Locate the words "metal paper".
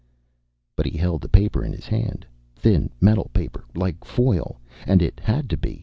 2.99-3.65